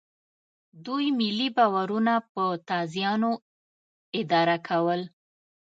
دوی 0.85 1.05
ملي 1.19 1.47
باورونه 1.57 2.13
په 2.33 2.43
تازیانو 2.69 3.31
اداره 4.19 4.57
کول. 4.67 5.01